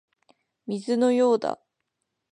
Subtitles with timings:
[0.65, 1.59] 水のようだ